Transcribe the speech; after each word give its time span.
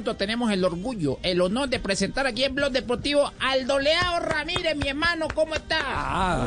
minutos 0.00 0.16
tenemos 0.16 0.50
el 0.50 0.64
orgullo, 0.64 1.18
el 1.22 1.42
honor 1.42 1.68
de 1.68 1.78
presentar 1.78 2.26
aquí 2.26 2.42
en 2.44 2.54
Blog 2.54 2.72
Deportivo 2.72 3.30
al 3.38 3.66
Doleado 3.66 4.20
Ramírez, 4.20 4.74
mi 4.74 4.88
hermano, 4.88 5.28
¿cómo 5.34 5.54
está? 5.54 5.78
Ah. 5.84 6.46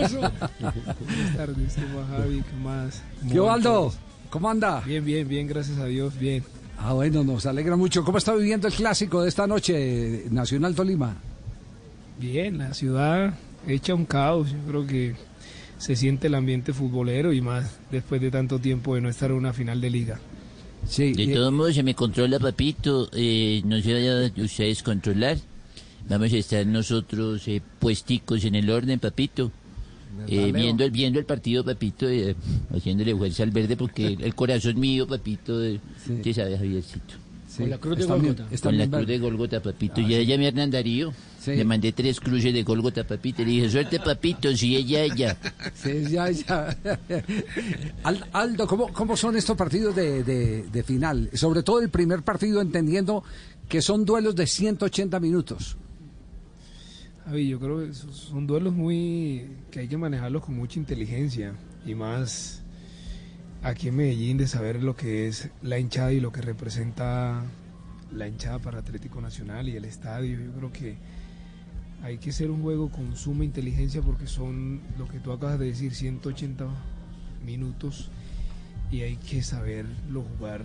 Eso. 0.00 0.20
Buenas 0.20 1.36
tardes, 1.36 1.74
¿qué 1.74 1.82
más, 1.82 2.08
Javi? 2.08 2.42
¿Qué 2.42 2.56
más? 2.62 3.02
¿Qué 3.30 3.38
Aldo? 3.38 3.92
¿Cómo 4.30 4.48
anda? 4.48 4.80
Bien, 4.86 5.04
bien, 5.04 5.28
bien, 5.28 5.46
gracias 5.46 5.78
a 5.80 5.84
Dios, 5.84 6.18
bien. 6.18 6.44
Ah, 6.78 6.94
bueno, 6.94 7.22
nos 7.24 7.44
alegra 7.44 7.76
mucho. 7.76 8.04
¿Cómo 8.04 8.16
está 8.16 8.34
viviendo 8.34 8.68
el 8.68 8.74
clásico 8.74 9.22
de 9.22 9.28
esta 9.28 9.46
noche, 9.46 10.24
Nacional 10.30 10.74
Tolima? 10.74 11.14
Bien, 12.18 12.56
la 12.56 12.72
ciudad 12.72 13.34
hecha 13.68 13.94
un 13.94 14.06
caos. 14.06 14.50
Yo 14.50 14.58
creo 14.66 14.86
que 14.86 15.14
se 15.76 15.94
siente 15.94 16.28
el 16.28 16.34
ambiente 16.34 16.72
futbolero 16.72 17.34
y 17.34 17.42
más 17.42 17.78
después 17.90 18.22
de 18.22 18.30
tanto 18.30 18.60
tiempo 18.60 18.94
de 18.94 19.02
no 19.02 19.10
estar 19.10 19.30
en 19.30 19.36
una 19.36 19.52
final 19.52 19.82
de 19.82 19.90
liga. 19.90 20.20
Sí. 20.88 21.12
De 21.12 21.24
eh, 21.24 21.34
todos 21.34 21.52
modos, 21.52 21.74
se 21.74 21.82
me 21.82 21.94
controla, 21.94 22.38
papito. 22.38 23.08
Eh, 23.12 23.62
no 23.64 23.80
se 23.80 23.92
vaya 23.92 24.32
ustedes 24.36 24.80
a 24.80 24.84
controlar. 24.84 25.38
Vamos 26.08 26.32
a 26.32 26.36
estar 26.36 26.66
nosotros 26.66 27.46
eh, 27.48 27.62
puesticos 27.78 28.44
en 28.44 28.54
el 28.54 28.68
orden, 28.70 28.98
papito. 28.98 29.50
Eh, 30.28 30.52
viendo, 30.52 30.84
el, 30.84 30.90
viendo 30.90 31.18
el 31.18 31.24
partido, 31.26 31.64
papito, 31.64 32.08
eh, 32.08 32.36
haciéndole 32.74 33.16
fuerza 33.16 33.42
al 33.42 33.50
verde, 33.50 33.76
porque 33.76 34.16
el 34.20 34.34
corazón 34.34 34.78
mío, 34.78 35.06
papito, 35.06 35.62
eh, 35.62 35.80
Sí. 36.06 36.20
¿qué 36.22 36.32
sabe, 36.32 36.56
Javiercito? 36.56 37.14
Sí, 37.54 37.62
Con 37.62 37.70
la 37.70 37.78
cruz 37.78 37.96
de 37.98 38.06
bien- 38.18 38.36
están 38.50 38.70
Con 38.72 38.78
la 38.78 38.84
bien 38.86 38.90
cruz 38.90 39.06
de 39.06 39.18
Golgota, 39.18 39.62
papito. 39.62 40.00
ya 40.00 40.16
ella 40.18 40.38
me 40.38 40.48
Hernán 40.48 40.70
Darío. 40.70 41.12
Sí. 41.40 41.54
Le 41.56 41.64
mandé 41.64 41.92
tres 41.92 42.20
cruces 42.20 42.52
de 42.54 42.62
Golgota, 42.62 43.06
papito. 43.06 43.42
Le 43.42 43.50
dije, 43.50 43.68
suerte, 43.70 44.00
papito, 44.00 44.54
si 44.56 44.76
ella, 44.76 45.02
ella. 45.02 45.36
Sí, 45.74 46.04
ya, 46.10 46.30
ya. 46.30 46.76
Al- 48.02 48.26
Aldo, 48.32 48.66
¿cómo, 48.66 48.92
¿cómo 48.92 49.16
son 49.16 49.36
estos 49.36 49.56
partidos 49.56 49.94
de, 49.94 50.22
de- 50.24 50.62
de 50.64 50.82
final? 50.82 51.30
Sobre 51.34 51.62
todo 51.62 51.80
el 51.80 51.90
primer 51.90 52.22
partido, 52.22 52.60
entendiendo 52.60 53.22
que 53.68 53.80
son 53.82 54.04
duelos 54.04 54.34
de 54.36 54.46
180 54.46 55.20
minutos. 55.20 55.76
Javi, 57.26 57.48
yo 57.48 57.58
creo 57.60 57.78
que 57.86 57.94
son 57.94 58.46
duelos 58.46 58.74
muy 58.74 59.46
que 59.70 59.80
hay 59.80 59.88
que 59.88 59.96
manejarlos 59.96 60.44
con 60.44 60.56
mucha 60.56 60.78
inteligencia 60.78 61.54
y 61.86 61.94
más 61.94 62.62
aquí 63.64 63.88
en 63.88 63.96
Medellín 63.96 64.36
de 64.36 64.46
saber 64.46 64.82
lo 64.82 64.94
que 64.94 65.26
es 65.26 65.48
la 65.62 65.78
hinchada 65.78 66.12
y 66.12 66.20
lo 66.20 66.30
que 66.30 66.42
representa 66.42 67.42
la 68.12 68.28
hinchada 68.28 68.58
para 68.58 68.78
Atlético 68.78 69.22
Nacional 69.22 69.68
y 69.70 69.76
el 69.76 69.86
estadio. 69.86 70.38
Yo 70.38 70.52
creo 70.52 70.72
que 70.72 70.96
hay 72.02 72.18
que 72.18 72.30
hacer 72.30 72.50
un 72.50 72.62
juego 72.62 72.90
con 72.90 73.16
suma 73.16 73.44
inteligencia 73.44 74.02
porque 74.02 74.26
son 74.26 74.82
lo 74.98 75.08
que 75.08 75.18
tú 75.18 75.32
acabas 75.32 75.58
de 75.58 75.66
decir, 75.66 75.94
180 75.94 76.66
minutos 77.44 78.10
y 78.90 79.00
hay 79.00 79.16
que 79.16 79.42
saberlo 79.42 80.22
jugar 80.22 80.62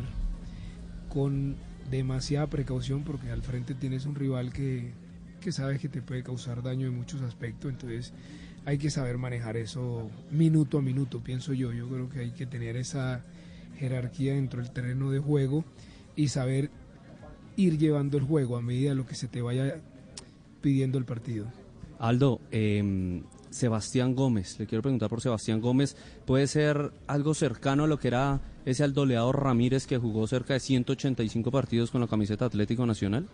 con 1.08 1.56
demasiada 1.90 2.48
precaución 2.48 3.04
porque 3.04 3.32
al 3.32 3.42
frente 3.42 3.76
tienes 3.76 4.06
un 4.06 4.16
rival 4.16 4.52
que, 4.52 4.92
que 5.40 5.54
sabes 5.54 5.80
que 5.80 5.88
te 5.88 6.02
puede 6.02 6.22
causar 6.22 6.62
daño 6.62 6.88
en 6.88 6.98
muchos 6.98 7.22
aspectos, 7.22 7.72
entonces 7.72 8.14
hay 8.70 8.78
que 8.78 8.92
saber 8.92 9.18
manejar 9.18 9.58
eso 9.58 10.12
minuto 10.30 10.78
a 10.78 10.82
minuto, 10.84 11.22
pienso 11.22 11.54
yo. 11.54 11.74
Yo 11.74 11.88
creo 11.88 12.08
que 12.08 12.20
hay 12.20 12.32
que 12.32 12.46
tener 12.46 12.78
esa 12.78 13.24
jerarquía 13.80 14.36
dentro 14.36 14.62
del 14.62 14.70
terreno 14.70 15.10
de 15.10 15.18
juego 15.18 15.66
y 16.16 16.28
saber 16.28 16.70
ir 17.56 17.80
llevando 17.80 18.18
el 18.18 18.24
juego 18.24 18.58
a 18.58 18.62
medida 18.62 18.92
de 18.92 18.96
lo 18.96 19.08
que 19.08 19.16
se 19.16 19.28
te 19.28 19.42
vaya 19.42 19.82
pidiendo 20.62 21.00
el 21.00 21.06
partido. 21.06 21.48
Aldo, 21.98 22.42
eh, 22.52 23.24
Sebastián 23.50 24.14
Gómez, 24.14 24.60
le 24.60 24.68
quiero 24.68 24.84
preguntar 24.84 25.10
por 25.10 25.22
Sebastián 25.22 25.62
Gómez, 25.62 25.98
¿puede 26.28 26.46
ser 26.46 26.92
algo 27.08 27.34
cercano 27.34 27.86
a 27.86 27.88
lo 27.88 27.98
que 27.98 28.10
era 28.10 28.40
ese 28.66 28.84
aldoleado 28.84 29.32
Ramírez 29.32 29.88
que 29.88 29.98
jugó 29.98 30.28
cerca 30.28 30.54
de 30.54 30.60
185 30.60 31.50
partidos 31.50 31.90
con 31.90 32.02
la 32.02 32.08
camiseta 32.08 32.46
Atlético 32.46 32.86
Nacional? 32.86 33.28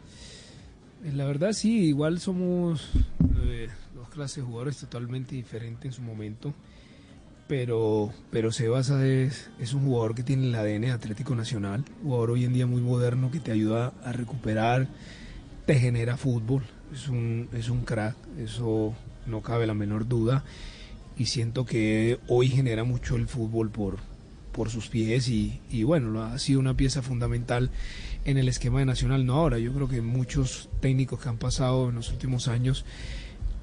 Eh, 1.04 1.12
La 1.14 1.26
verdad 1.26 1.52
sí, 1.52 1.88
igual 1.88 2.22
somos 2.22 2.90
eh, 3.44 3.68
clases 4.16 4.38
de 4.38 4.44
jugadores 4.44 4.78
totalmente 4.78 5.36
diferentes 5.36 5.86
en 5.86 5.92
su 5.92 6.02
momento, 6.02 6.54
pero, 7.48 8.12
pero 8.32 8.52
Sebas 8.52 8.90
es, 8.90 9.50
es 9.60 9.74
un 9.74 9.86
jugador 9.86 10.16
que 10.16 10.24
tiene 10.24 10.48
el 10.48 10.56
ADN 10.56 10.86
Atlético 10.86 11.36
Nacional, 11.36 11.84
jugador 12.02 12.32
hoy 12.32 12.46
en 12.46 12.54
día 12.54 12.66
muy 12.66 12.82
moderno 12.82 13.30
que 13.30 13.40
te 13.40 13.52
ayuda 13.52 13.94
a 14.04 14.14
recuperar, 14.14 14.88
te 15.66 15.76
genera 15.76 16.18
fútbol, 16.18 16.64
es 16.94 17.08
un, 17.10 17.50
es 17.54 17.70
un 17.70 17.84
crack, 17.84 18.16
eso 18.40 18.96
no 19.28 19.42
cabe 19.42 19.68
la 19.68 19.74
menor 19.74 20.08
duda, 20.08 20.44
y 21.18 21.26
siento 21.26 21.66
que 21.66 22.20
hoy 22.28 22.48
genera 22.48 22.84
mucho 22.84 23.18
el 23.18 23.28
fútbol 23.28 23.70
por, 23.70 23.98
por 24.54 24.70
sus 24.70 24.88
pies 24.88 25.28
y, 25.28 25.60
y 25.70 25.84
bueno, 25.84 26.24
ha 26.24 26.40
sido 26.40 26.60
una 26.62 26.76
pieza 26.76 27.02
fundamental 27.02 27.70
en 28.24 28.38
el 28.38 28.48
esquema 28.48 28.80
de 28.80 28.86
Nacional, 28.86 29.26
no 29.26 29.36
ahora, 29.36 29.60
yo 29.60 29.74
creo 29.74 29.88
que 29.88 30.02
muchos 30.02 30.70
técnicos 30.80 31.20
que 31.20 31.30
han 31.30 31.38
pasado 31.38 31.90
en 31.90 31.96
los 31.96 32.10
últimos 32.12 32.48
años 32.48 32.86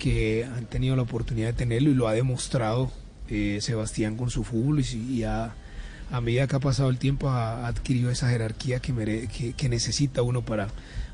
que 0.02 0.44
han 0.44 0.66
tenido 0.66 0.96
la 0.96 1.02
oportunidad 1.02 1.46
de 1.46 1.52
tenerlo 1.52 1.88
y 1.88 1.94
lo 1.94 2.08
ha 2.08 2.12
demostrado 2.12 2.90
eh, 3.28 3.58
Sebastián 3.60 4.16
con 4.16 4.30
su 4.30 4.42
fútbol 4.42 4.80
y, 4.80 5.22
ha- 5.22 5.54
a 6.10 6.20
medida 6.20 6.48
que 6.48 6.56
ha 6.56 6.60
pasado 6.60 6.90
el 6.90 6.98
tiempo 6.98 7.28
ha, 7.30 7.68
adquirido 7.68 8.10
esa 8.10 8.28
jerarquía 8.28 8.80
que, 8.80 8.92
mere- 8.92 9.28
que, 9.56 9.68
necesita 9.68 10.22
uno 10.22 10.42
para, 10.42 10.66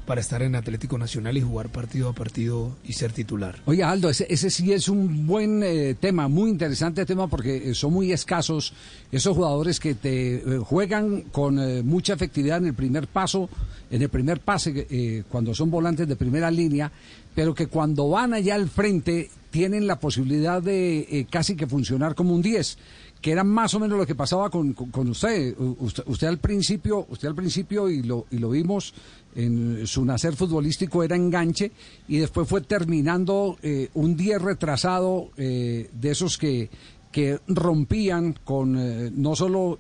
para 0.06 0.22
estar 0.22 0.40
en 0.40 0.54
Atlético 0.56 0.96
Nacional 0.96 1.36
y 1.36 1.42
jugar 1.42 1.68
partido 1.68 2.08
a 2.08 2.14
partido 2.14 2.74
y 2.82 2.94
ser 2.94 3.12
titular. 3.12 3.56
Oye, 3.66 3.82
Aldo, 3.84 4.08
ese, 4.08 4.26
ese 4.30 4.48
sí 4.48 4.72
es 4.72 4.88
un 4.88 5.26
buen 5.26 5.62
eh, 5.62 5.94
tema, 5.94 6.26
muy 6.28 6.48
interesante 6.48 7.04
tema, 7.04 7.28
porque 7.28 7.70
eh, 7.70 7.74
son 7.74 7.92
muy 7.92 8.10
escasos 8.10 8.72
esos 9.12 9.36
jugadores 9.36 9.78
que 9.80 9.94
te 9.94 10.36
eh, 10.36 10.42
juegan 10.64 11.20
con 11.30 11.86
mucha 11.86 12.14
efectividad 12.14 12.56
en 12.56 12.68
el 12.68 12.74
primer 12.74 13.06
paso, 13.06 13.50
en 13.90 14.00
el 14.00 14.08
primer 14.08 14.40
pase, 14.40 15.24
cuando 15.28 15.54
son 15.54 15.70
volantes 15.70 16.08
de 16.08 16.16
primera 16.16 16.50
línea, 16.50 16.90
pero 17.38 17.54
que 17.54 17.68
cuando 17.68 18.08
van 18.08 18.34
allá 18.34 18.56
al 18.56 18.68
frente 18.68 19.30
tienen 19.52 19.86
la 19.86 20.00
posibilidad 20.00 20.60
de 20.60 20.98
eh, 21.08 21.26
casi 21.30 21.54
que 21.54 21.68
funcionar 21.68 22.16
como 22.16 22.34
un 22.34 22.42
10 22.42 22.76
que 23.20 23.30
era 23.30 23.44
más 23.44 23.74
o 23.74 23.78
menos 23.78 23.96
lo 23.96 24.04
que 24.04 24.16
pasaba 24.16 24.50
con, 24.50 24.72
con- 24.72 25.08
usted. 25.08 25.54
Usted. 25.56 26.26
Al 26.26 26.38
principio, 26.38 27.06
usted 27.08 27.28
al 27.28 27.36
principio 27.36 27.88
y 27.88 28.02
lo, 28.02 28.26
y 28.32 28.38
lo 28.38 28.50
vimos 28.50 28.92
en 29.36 29.86
su 29.86 30.04
nacer 30.04 30.34
futbolístico 30.34 31.04
era 31.04 31.14
enganche 31.14 31.70
y 32.08 32.16
después 32.16 32.48
fue 32.48 32.60
terminando 32.62 33.56
eh, 33.62 33.88
un 33.94 34.16
10 34.16 34.42
retrasado 34.42 35.30
eh, 35.36 35.90
de 35.92 36.10
esos 36.10 36.38
que 36.38 36.70
que 37.12 37.38
rompían 37.48 38.34
con 38.44 38.74
no 39.22 39.34
solo 39.34 39.78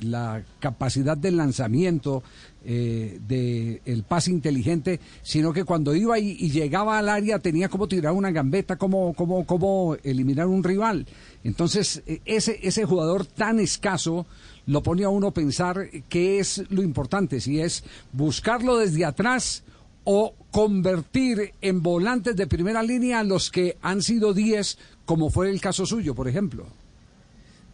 la 0.00 0.42
capacidad 0.60 1.14
del 1.14 1.36
lanzamiento 1.36 2.22
eh, 2.64 3.18
de 3.26 3.80
el 3.86 4.02
pase 4.02 4.30
inteligente, 4.30 5.00
sino 5.22 5.52
que 5.52 5.64
cuando 5.64 5.94
iba 5.94 6.18
y, 6.18 6.36
y 6.38 6.50
llegaba 6.50 6.98
al 6.98 7.08
área 7.08 7.38
tenía 7.38 7.68
como 7.68 7.88
tirar 7.88 8.12
una 8.12 8.30
gambeta, 8.30 8.76
como, 8.76 9.14
como, 9.14 9.46
como 9.46 9.96
eliminar 10.02 10.46
un 10.46 10.62
rival. 10.62 11.06
Entonces, 11.42 12.02
eh, 12.06 12.20
ese, 12.24 12.58
ese 12.62 12.84
jugador 12.84 13.24
tan 13.24 13.60
escaso 13.60 14.26
lo 14.66 14.82
pone 14.82 15.04
a 15.04 15.08
uno 15.08 15.28
a 15.28 15.34
pensar 15.34 15.88
qué 16.08 16.38
es 16.38 16.64
lo 16.70 16.82
importante, 16.82 17.40
si 17.40 17.60
es 17.60 17.82
buscarlo 18.12 18.76
desde 18.76 19.04
atrás 19.04 19.64
o 20.04 20.34
convertir 20.50 21.54
en 21.60 21.82
volantes 21.82 22.36
de 22.36 22.46
primera 22.46 22.82
línea 22.82 23.20
a 23.20 23.24
los 23.24 23.50
que 23.50 23.76
han 23.82 24.02
sido 24.02 24.34
10, 24.34 24.78
como 25.04 25.30
fue 25.30 25.50
el 25.50 25.60
caso 25.60 25.86
suyo, 25.86 26.14
por 26.14 26.28
ejemplo. 26.28 26.66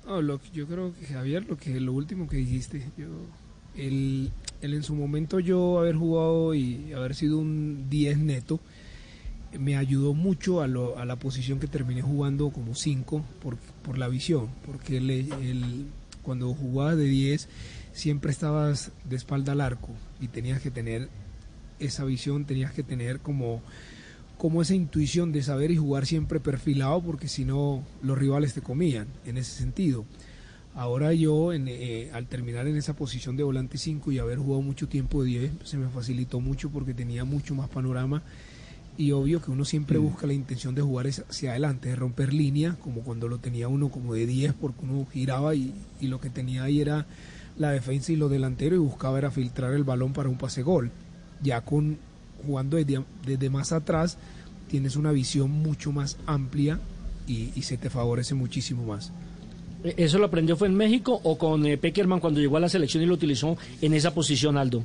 No, 0.07 0.21
yo 0.53 0.67
creo 0.67 0.95
que 0.95 1.07
Javier, 1.07 1.45
lo 1.49 1.57
que 1.57 1.81
lo 1.81 1.93
último 1.93 2.29
que 2.29 2.37
dijiste, 2.37 2.87
yo, 2.97 3.07
el, 3.77 4.31
el 4.63 4.75
en 4.75 4.83
su 4.83 4.95
momento 4.95 5.39
yo 5.41 5.79
haber 5.79 5.97
jugado 5.97 6.55
y 6.55 6.93
haber 6.93 7.15
sido 7.15 7.39
un 7.39 7.87
10 7.91 8.19
neto, 8.19 8.61
me 9.59 9.77
ayudó 9.77 10.13
mucho 10.15 10.61
a, 10.61 10.67
lo- 10.67 10.99
a 10.99 11.05
la 11.05 11.17
posición 11.17 11.59
que 11.61 11.67
terminé 11.67 12.03
jugando 12.03 12.51
como 12.51 12.75
5 12.75 13.25
por, 13.43 13.57
por 13.57 13.97
la 13.99 14.09
visión, 14.09 14.49
porque 14.67 14.99
el, 14.99 15.11
el- 15.11 15.87
cuando 16.23 16.53
jugabas 16.55 16.97
de 16.97 17.05
10 17.05 17.49
siempre 17.93 18.31
estabas 18.33 18.91
de 19.09 19.17
espalda 19.17 19.53
al 19.53 19.61
arco 19.61 19.91
y 20.21 20.29
tenías 20.29 20.61
que 20.61 20.71
tener 20.71 21.09
esa 21.79 22.05
visión, 22.05 22.45
tenías 22.45 22.73
que 22.73 22.83
tener 22.83 23.21
como 23.21 23.63
como 24.39 24.61
esa 24.61 24.75
intuición 24.75 25.33
de 25.33 25.43
saber 25.43 25.71
y 25.71 25.79
jugar 25.79 26.05
siempre 26.05 26.41
perfilado 26.41 27.01
porque 27.01 27.27
si 27.27 27.47
no 27.47 27.83
los 28.03 28.19
rivales 28.19 28.53
te 28.53 28.61
comían 28.61 29.07
en 29.25 29.39
ese 29.39 29.53
sentido. 29.53 30.05
Ahora 30.77 31.15
yo 31.15 31.55
en, 31.55 31.69
eh, 31.69 32.11
al 32.13 32.27
terminar 32.27 32.67
en 32.69 32.77
esa 32.77 32.95
posición 32.95 33.35
de 33.35 33.43
volante 33.43 33.79
5 33.79 34.13
y 34.13 34.19
haber 34.19 34.37
jugado 34.37 34.61
mucho 34.61 34.89
tiempo 34.89 35.25
de 35.25 35.31
10 35.31 35.53
se 35.65 35.79
me 35.79 35.89
facilitó 35.89 36.39
mucho 36.39 36.69
porque 36.69 36.93
tenía 36.93 37.25
mucho 37.25 37.55
más 37.55 37.71
panorama 37.71 38.23
y 38.99 39.13
obvio 39.13 39.41
que 39.41 39.51
uno 39.51 39.65
siempre 39.65 39.97
busca 39.97 40.27
la 40.27 40.35
intención 40.35 40.75
de 40.75 40.83
jugar 40.83 41.07
hacia 41.07 41.53
adelante, 41.53 41.89
de 41.89 41.97
romper 41.97 42.35
línea, 42.35 42.77
como 42.83 43.01
cuando 43.03 43.27
lo 43.27 43.39
tenía 43.39 43.69
uno 43.69 43.89
como 43.89 44.13
de 44.13 44.27
10 44.27 44.53
porque 44.53 44.85
uno 44.85 45.07
giraba 45.11 45.55
y, 45.55 45.73
y 45.99 46.09
lo 46.09 46.21
que 46.21 46.29
tenía 46.29 46.65
ahí 46.65 46.83
era 46.83 47.07
la 47.57 47.71
defensa 47.71 48.13
y 48.13 48.17
lo 48.17 48.29
delantero 48.29 48.77
y 48.77 48.79
buscaba 48.79 49.17
era 49.17 49.31
filtrar 49.31 49.73
el 49.73 49.85
balón 49.85 50.13
para 50.13 50.29
un 50.29 50.37
pase 50.37 50.63
gol. 50.63 50.91
Ya 51.43 51.63
con 51.63 51.97
jugando 52.47 52.77
desde, 52.77 53.03
desde 53.25 53.49
más 53.49 53.73
atrás 53.73 54.19
tienes 54.69 54.97
una 54.97 55.13
visión 55.13 55.51
mucho 55.51 55.91
más 55.91 56.19
amplia 56.27 56.79
y, 57.27 57.51
y 57.55 57.63
se 57.63 57.79
te 57.79 57.89
favorece 57.89 58.35
muchísimo 58.35 58.85
más. 58.85 59.11
¿Eso 59.97 60.19
lo 60.19 60.27
aprendió 60.27 60.57
fue 60.57 60.69
en 60.69 60.75
México 60.75 61.21
o 61.23 61.37
con 61.39 61.65
eh, 61.67 61.77
Peckerman 61.79 62.21
cuando 62.21 62.41
llegó 62.41 62.57
a 62.57 62.61
la 62.61 62.69
selección 62.69 63.03
y 63.03 63.07
lo 63.07 63.15
utilizó 63.15 63.57
en 63.81 63.95
esa 63.95 64.13
posición, 64.15 64.57
Aldo? 64.57 64.83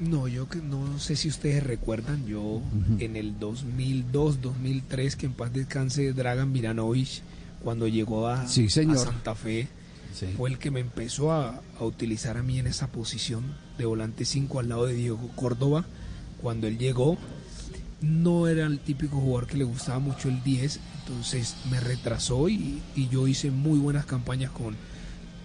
No, 0.00 0.26
yo 0.28 0.48
que 0.48 0.58
no 0.58 0.98
sé 0.98 1.14
si 1.16 1.28
ustedes 1.28 1.62
recuerdan, 1.64 2.26
yo 2.26 2.60
en 2.98 3.16
el 3.16 3.38
2002, 3.38 4.40
2003, 4.42 5.16
que 5.16 5.26
en 5.26 5.32
paz 5.32 5.52
descanse 5.52 6.12
Dragan 6.12 6.50
Miranovic, 6.52 7.22
cuando 7.62 7.86
llegó 7.88 8.26
a, 8.28 8.46
Sí, 8.48 8.68
señor. 8.68 8.96
a 8.96 9.00
Santa 9.00 9.34
Fe, 9.34 9.68
Sí. 10.12 10.26
fue 10.36 10.50
el 10.50 10.58
que 10.58 10.70
me 10.70 10.80
empezó 10.80 11.32
a, 11.32 11.60
a 11.80 11.84
utilizar 11.84 12.36
a 12.36 12.42
mí 12.42 12.58
en 12.58 12.66
esa 12.68 12.88
posición 12.88 13.42
de 13.78 13.84
volante 13.84 14.24
5 14.24 14.60
al 14.60 14.68
lado 14.68 14.86
de 14.86 14.94
Diego 14.94 15.18
Córdoba. 15.34 15.84
Cuando 16.42 16.66
él 16.68 16.76
llegó, 16.78 17.16
no 18.00 18.46
era 18.48 18.66
el 18.66 18.78
típico 18.80 19.16
jugador 19.18 19.46
que 19.46 19.56
le 19.56 19.64
gustaba 19.64 19.98
mucho 19.98 20.28
el 20.28 20.42
10, 20.44 20.78
entonces 21.06 21.56
me 21.70 21.80
retrasó 21.80 22.48
y, 22.48 22.80
y 22.96 23.08
yo 23.08 23.28
hice 23.28 23.50
muy 23.50 23.78
buenas 23.78 24.06
campañas 24.06 24.50
con, 24.50 24.76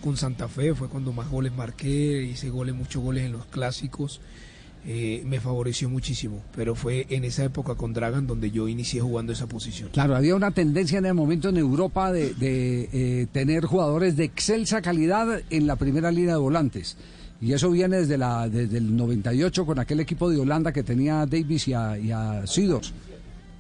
con 0.02 0.18
Santa 0.18 0.48
Fe, 0.48 0.74
fue 0.74 0.88
cuando 0.88 1.12
más 1.12 1.30
goles 1.30 1.54
marqué, 1.54 2.24
hice 2.24 2.50
goles, 2.50 2.76
muchos 2.76 3.04
goles 3.04 3.26
en 3.26 3.34
los 3.34 3.46
clásicos, 3.46 4.22
eh, 4.86 5.24
me 5.26 5.42
favoreció 5.42 5.90
muchísimo, 5.90 6.42
pero 6.56 6.74
fue 6.74 7.06
en 7.10 7.26
esa 7.26 7.44
época 7.44 7.76
con 7.76 7.94
Dragan 7.94 8.26
donde 8.26 8.50
yo 8.50 8.68
inicié 8.70 9.02
jugando 9.02 9.34
esa 9.34 9.48
posición. 9.48 9.90
Claro, 9.92 10.16
había 10.16 10.36
una 10.36 10.52
tendencia 10.52 11.00
en 11.00 11.06
el 11.06 11.14
momento 11.14 11.50
en 11.50 11.58
Europa 11.58 12.14
de, 12.14 12.34
de, 12.36 12.90
eh, 12.94 13.28
tener 13.32 13.66
jugadores 13.66 14.16
de 14.16 14.24
excelsa 14.24 14.82
calidad 14.82 15.42
en 15.50 15.68
la 15.68 15.76
primera 15.76 16.12
línea 16.12 16.36
de 16.36 16.40
volantes. 16.40 16.96
Y 17.42 17.54
eso 17.54 17.72
viene 17.72 17.98
desde, 17.98 18.18
la, 18.18 18.50
desde 18.50 18.78
el 18.78 18.96
98 18.96 19.66
con 19.66 19.80
aquel 19.80 20.00
equipo 20.00 20.30
de 20.30 20.40
Holanda 20.40 20.72
que 20.72 20.84
tenía 20.84 21.22
a 21.22 21.26
Davis 21.26 21.68
y 21.68 21.74
a, 21.74 21.98
y 21.98 22.12
a 22.12 22.46
Seedorf, 22.46 22.90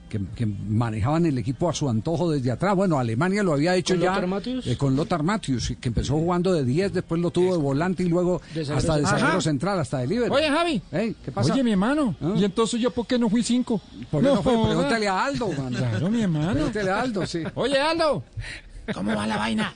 que, 0.09 0.19
que 0.35 0.45
manejaban 0.45 1.25
el 1.25 1.37
equipo 1.37 1.69
a 1.69 1.73
su 1.73 1.89
antojo 1.89 2.31
desde 2.31 2.51
atrás. 2.51 2.75
Bueno, 2.75 2.99
Alemania 2.99 3.43
lo 3.43 3.53
había 3.53 3.75
hecho 3.75 3.93
¿Con 3.93 4.01
ya 4.03 4.19
Lothar 4.19 4.41
eh, 4.65 4.75
con 4.77 4.95
Lothar 4.95 5.23
Matthews, 5.23 5.75
que 5.79 5.87
empezó 5.89 6.13
jugando 6.15 6.51
de 6.51 6.65
10, 6.65 6.93
después 6.93 7.21
lo 7.21 7.31
tuvo 7.31 7.53
de 7.53 7.61
volante 7.61 8.03
y 8.03 8.09
luego 8.09 8.41
De 8.53 8.61
hasta 8.61 8.73
de 8.73 8.81
central. 8.81 9.05
zaguero 9.05 9.27
Ajá. 9.29 9.41
central, 9.41 9.79
hasta 9.79 9.97
de. 9.99 10.29
Oye, 10.29 10.49
Javi. 10.49 10.81
¿Qué 10.91 11.31
pasa? 11.33 11.53
Oye, 11.53 11.63
mi 11.63 11.71
hermano. 11.71 12.15
¿Ah? 12.21 12.33
¿Y 12.35 12.43
entonces 12.43 12.81
yo 12.81 12.91
por 12.91 13.05
qué 13.07 13.17
no 13.17 13.29
fui 13.29 13.43
cinco? 13.43 13.79
¿Por 14.09 14.21
qué 14.21 14.27
no 14.27 14.41
fue? 14.41 14.55
joda. 14.55 14.67
Pregúntale 14.67 15.07
a 15.07 15.25
Aldo, 15.25 15.51
man. 15.53 15.73
Claro, 15.73 16.09
mi 16.09 16.21
hermano. 16.21 16.53
Pregúntale 16.53 16.89
a 16.89 17.01
Aldo, 17.01 17.25
sí. 17.25 17.43
Oye, 17.55 17.79
Aldo. 17.79 18.23
¿Cómo 18.93 19.15
va 19.15 19.27
la 19.27 19.37
vaina? 19.37 19.73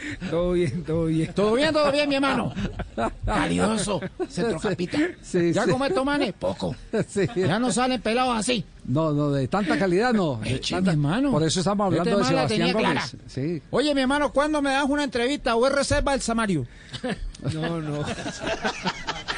Todo 0.30 0.52
bien, 0.52 0.84
todo 0.84 1.06
bien. 1.06 1.32
¿Todo 1.32 1.54
bien, 1.54 1.72
todo 1.72 1.90
bien, 1.92 2.08
mi 2.08 2.14
hermano? 2.16 2.52
Calidoso, 3.24 4.00
centrocapita. 4.28 4.98
Sí, 5.22 5.52
¿Ya 5.52 5.64
sí. 5.64 5.70
come 5.70 5.88
estos 5.88 6.04
manes? 6.04 6.32
Poco. 6.38 6.74
Sí. 7.08 7.26
Ya 7.36 7.58
no 7.58 7.70
salen 7.72 8.00
pelados 8.00 8.36
así. 8.38 8.64
No, 8.84 9.12
no, 9.12 9.30
de 9.32 9.48
tanta 9.48 9.78
calidad 9.78 10.12
no. 10.12 10.36
De 10.36 10.54
Eche, 10.56 10.74
tanta- 10.76 10.92
mi 10.92 10.94
hermano. 10.94 11.30
Por 11.32 11.42
eso 11.42 11.60
estamos 11.60 11.88
Este 11.92 12.00
hablando 12.00 12.18
de 12.18 12.24
man 12.24 12.34
la 12.34 12.48
Sebastián 12.48 12.72
Gómez. 12.72 13.16
Sí. 13.26 13.62
Oye, 13.70 13.94
mi 13.94 14.00
hermano, 14.02 14.32
¿cuándo 14.32 14.62
me 14.62 14.70
das 14.70 14.84
una 14.88 15.04
entrevista 15.04 15.56
o 15.56 15.66
es 15.66 15.72
reserva 15.72 16.14
el 16.14 16.20
Samario? 16.20 16.66
No, 17.52 17.80
no. 17.80 18.02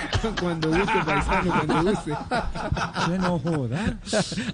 cuando 0.40 0.68
guste, 0.68 0.92
paisano, 1.04 1.64
cuando 1.66 1.90
guste. 1.90 2.12
Se 3.06 3.18
no 3.18 3.38
joda. 3.38 3.98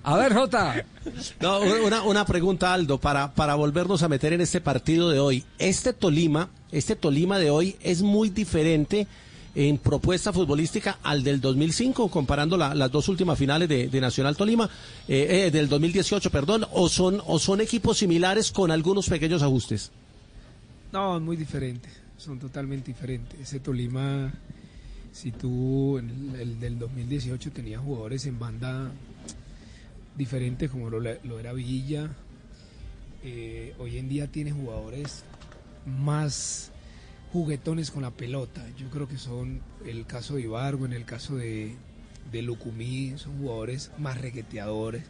A 0.03 0.17
ver, 0.17 0.35
Jota. 0.35 0.85
No, 1.41 1.61
una, 1.61 2.03
una 2.03 2.25
pregunta, 2.25 2.73
Aldo, 2.73 2.99
para, 2.99 3.33
para 3.35 3.55
volvernos 3.55 4.03
a 4.03 4.09
meter 4.09 4.33
en 4.33 4.41
este 4.41 4.61
partido 4.61 5.11
de 5.11 5.19
hoy. 5.21 5.45
Este 5.59 5.93
Tolima, 5.93 6.49
este 6.73 6.97
Tolima 6.97 7.39
de 7.39 7.51
hoy 7.51 7.77
es 7.83 8.03
muy 8.03 8.31
diferente 8.31 9.07
en 9.57 9.79
propuesta 9.79 10.33
futbolística 10.33 10.99
al 11.05 11.23
del 11.23 11.41
2005, 11.41 12.09
comparando 12.09 12.57
la- 12.57 12.75
las 12.75 12.91
dos 12.91 13.09
últimas 13.09 13.39
finales 13.39 13.69
de, 13.69 13.87
de 13.89 14.01
Nacional 14.01 14.37
Tolima, 14.37 14.69
eh, 15.07 15.45
eh, 15.47 15.51
del 15.53 15.69
2018, 15.69 16.31
perdón, 16.31 16.67
o 16.73 16.89
son, 16.89 17.23
o 17.27 17.39
son 17.39 17.61
equipos 17.61 17.99
similares 17.99 18.51
con 18.51 18.71
algunos 18.73 19.09
pequeños 19.09 19.43
ajustes. 19.43 19.93
No, 20.93 21.21
muy 21.21 21.37
diferente. 21.37 21.89
Son 22.19 22.39
totalmente 22.41 22.87
diferentes. 22.93 23.39
Ese 23.39 23.61
Tolima, 23.61 24.33
si 25.15 25.31
tú 25.31 25.97
en 25.97 26.11
el, 26.11 26.41
el 26.41 26.61
del 26.61 26.77
2018 26.77 27.53
tenías 27.53 27.81
jugadores 27.81 28.27
en 28.27 28.37
banda 28.37 28.91
diferentes 30.17 30.69
como 30.71 30.91
lo, 30.91 31.39
era 31.39 31.53
Villa, 31.53 32.11
eh, 33.23 33.75
hoy 33.79 33.99
en 33.99 34.09
día 34.09 34.27
tiene 34.27 34.51
jugadores 34.51 35.23
más 35.87 36.73
juguetones 37.33 37.93
con 37.93 38.03
la 38.03 38.11
pelota. 38.11 38.67
Yo 38.77 38.91
creo 38.91 39.07
que 39.07 39.17
son 39.17 39.61
el 39.87 40.05
caso 40.05 40.35
de 40.35 40.43
Ibargo, 40.43 40.85
en 40.85 40.93
el 40.93 41.05
caso 41.05 41.37
de, 41.37 41.77
Lucumí, 42.33 43.15
son 43.17 43.39
jugadores 43.39 43.93
más 43.99 44.21
regueteadores, 44.21 45.05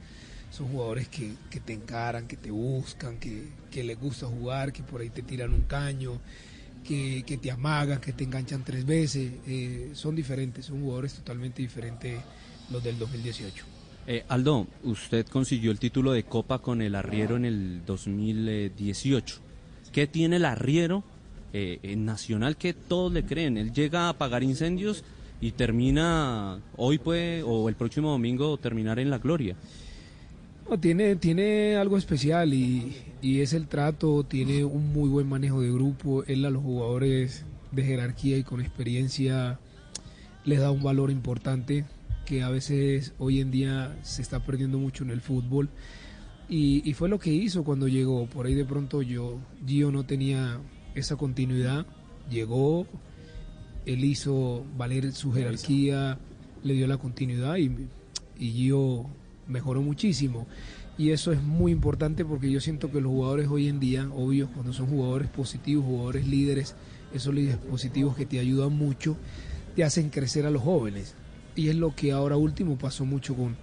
son 0.50 0.68
jugadores 0.68 1.08
que, 1.08 1.34
te 1.64 1.72
encaran, 1.72 2.26
que 2.26 2.36
te 2.36 2.50
buscan, 2.50 3.18
que 3.18 3.84
les 3.84 3.98
gusta 3.98 4.26
jugar, 4.26 4.70
que 4.70 4.82
por 4.82 5.00
ahí 5.00 5.08
te 5.08 5.22
tiran 5.22 5.54
un 5.54 5.62
caño, 5.62 6.20
que, 6.84 7.38
te 7.40 7.50
amagan, 7.50 8.00
que 8.00 8.12
te 8.12 8.24
enganchan 8.24 8.62
tres 8.62 8.84
veces. 8.84 9.32
Eh, 9.46 9.90
son 9.94 10.14
diferentes, 10.14 10.66
son 10.66 10.80
jugadores 10.80 11.14
totalmente 11.14 11.62
diferentes 11.62 12.20
los 12.70 12.82
del 12.82 12.98
2018. 12.98 13.64
Eh, 14.06 14.24
Aldo, 14.28 14.66
usted 14.82 15.26
consiguió 15.26 15.70
el 15.70 15.78
título 15.78 16.12
de 16.12 16.24
Copa 16.24 16.58
con 16.58 16.82
el 16.82 16.94
Arriero 16.94 17.36
en 17.36 17.46
el 17.46 17.84
2018. 17.86 19.40
¿Qué 19.92 20.06
tiene 20.06 20.36
el 20.36 20.44
Arriero 20.44 21.02
eh, 21.52 21.78
en 21.82 22.04
Nacional 22.04 22.56
que 22.56 22.74
todos 22.74 23.12
le 23.12 23.24
creen? 23.24 23.56
Él 23.56 23.72
llega 23.72 24.02
a 24.02 24.08
apagar 24.10 24.42
incendios 24.42 25.04
y 25.40 25.52
termina 25.52 26.60
hoy 26.76 26.98
puede 26.98 27.42
o 27.42 27.68
el 27.68 27.76
próximo 27.76 28.10
domingo 28.10 28.56
terminar 28.58 28.98
en 28.98 29.08
la 29.08 29.18
gloria. 29.18 29.56
Tiene, 30.80 31.14
tiene 31.16 31.76
algo 31.76 31.96
especial 31.96 32.52
y, 32.52 32.96
y 33.22 33.40
es 33.40 33.52
el 33.52 33.68
trato, 33.68 34.24
tiene 34.24 34.64
un 34.64 34.92
muy 34.92 35.08
buen 35.08 35.28
manejo 35.28 35.60
de 35.60 35.70
grupo, 35.70 36.24
él 36.24 36.44
a 36.44 36.50
los 36.50 36.62
jugadores 36.62 37.44
de 37.70 37.84
jerarquía 37.84 38.38
y 38.38 38.42
con 38.42 38.60
experiencia 38.60 39.60
les 40.44 40.60
da 40.60 40.70
un 40.70 40.82
valor 40.82 41.10
importante 41.10 41.84
que 42.24 42.42
a 42.42 42.48
veces 42.48 43.12
hoy 43.18 43.40
en 43.40 43.50
día 43.50 43.96
se 44.02 44.22
está 44.22 44.40
perdiendo 44.40 44.78
mucho 44.78 45.04
en 45.04 45.10
el 45.10 45.20
fútbol. 45.20 45.68
Y, 46.48 46.88
y 46.88 46.92
fue 46.94 47.08
lo 47.08 47.18
que 47.18 47.32
hizo 47.32 47.64
cuando 47.64 47.86
llegó, 47.86 48.26
por 48.26 48.46
ahí 48.46 48.54
de 48.54 48.64
pronto 48.64 49.00
yo, 49.00 49.38
Gio 49.66 49.90
no 49.90 50.04
tenía 50.04 50.60
esa 50.94 51.16
continuidad, 51.16 51.86
llegó, 52.30 52.86
él 53.86 54.04
hizo 54.04 54.64
valer 54.76 55.12
su 55.12 55.32
jerarquía, 55.32 56.18
le 56.62 56.74
dio 56.74 56.86
la 56.86 56.98
continuidad 56.98 57.56
y, 57.56 57.70
y 58.38 58.50
Gio 58.52 59.06
mejoró 59.48 59.82
muchísimo. 59.82 60.46
Y 60.96 61.10
eso 61.10 61.32
es 61.32 61.42
muy 61.42 61.72
importante 61.72 62.24
porque 62.24 62.50
yo 62.50 62.60
siento 62.60 62.90
que 62.90 63.00
los 63.00 63.10
jugadores 63.10 63.48
hoy 63.48 63.68
en 63.68 63.80
día, 63.80 64.08
obvio, 64.14 64.48
cuando 64.52 64.72
son 64.72 64.86
jugadores 64.86 65.28
positivos, 65.28 65.84
jugadores 65.84 66.26
líderes, 66.26 66.76
esos 67.12 67.34
líderes 67.34 67.58
positivos 67.58 68.16
que 68.16 68.26
te 68.26 68.38
ayudan 68.38 68.72
mucho, 68.72 69.16
te 69.74 69.82
hacen 69.82 70.10
crecer 70.10 70.46
a 70.46 70.50
los 70.50 70.62
jóvenes. 70.62 71.14
Y 71.56 71.68
es 71.68 71.76
lo 71.76 71.94
que 71.94 72.12
ahora 72.12 72.36
último 72.36 72.76
pasó 72.78 73.04
mucho 73.04 73.34
con, 73.34 73.56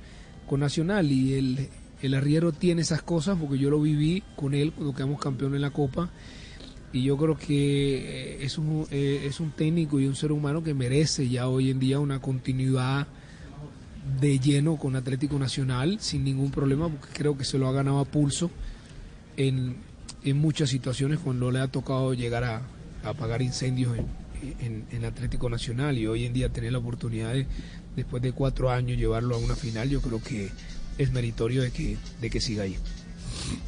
con 0.46 0.60
Nacional. 0.60 1.10
Y 1.10 1.34
el, 1.36 1.70
el 2.02 2.14
arriero 2.16 2.52
tiene 2.52 2.82
esas 2.82 3.02
cosas 3.02 3.38
porque 3.40 3.58
yo 3.58 3.70
lo 3.70 3.82
viví 3.82 4.24
con 4.36 4.54
él 4.54 4.74
cuando 4.74 4.94
quedamos 4.94 5.20
campeón 5.20 5.56
en 5.56 5.62
la 5.62 5.72
Copa. 5.72 6.10
Y 6.94 7.04
yo 7.04 7.16
creo 7.16 7.38
que 7.38 8.36
eh, 8.36 8.44
es 8.44 8.58
un, 8.58 8.86
eh, 8.92 9.24
es 9.26 9.40
un 9.40 9.52
técnico 9.52 10.02
y 10.02 10.08
un 10.08 10.16
ser 10.16 10.34
humano 10.34 10.64
que 10.64 10.74
merece 10.74 11.30
ya 11.30 11.48
hoy 11.48 11.70
en 11.70 11.80
día 11.80 12.00
una 12.00 12.20
continuidad 12.20 13.08
de 14.20 14.40
lleno 14.40 14.78
con 14.78 14.96
Atlético 14.96 15.38
Nacional 15.38 15.98
sin 16.00 16.24
ningún 16.24 16.50
problema 16.52 16.90
porque 16.90 17.08
creo 17.14 17.38
que 17.38 17.44
se 17.46 17.58
lo 17.58 17.68
ha 17.68 17.72
ganado 17.72 18.00
a 18.00 18.06
pulso 18.06 18.50
en, 19.38 19.76
en 20.24 20.38
muchas 20.38 20.70
situaciones 20.70 21.20
cuando 21.20 21.52
le 21.52 21.60
ha 21.60 21.68
tocado 21.68 22.14
llegar 22.14 22.44
a, 22.44 22.62
a 23.04 23.10
apagar 23.10 23.42
incendios 23.42 23.96
en, 23.98 24.06
en- 24.60 24.86
en 24.92 25.06
Atlético 25.06 25.50
Nacional 25.50 25.98
y 25.98 26.08
hoy 26.08 26.26
en 26.26 26.34
día 26.34 26.50
tener 26.50 26.72
la 26.72 26.80
oportunidad 26.80 27.34
de 27.34 27.46
después 27.96 28.24
de 28.24 28.32
cuatro 28.32 28.72
años 28.72 28.98
llevarlo 28.98 29.36
a 29.36 29.38
una 29.38 29.56
final 29.56 29.90
yo 29.90 30.02
creo 30.02 30.22
que 30.22 30.50
es 30.98 31.12
meritorio 31.12 31.62
de 31.62 31.72
que, 31.72 31.98
de 32.22 32.30
que 32.30 32.42
siga 32.42 32.64
ahí. 32.64 32.78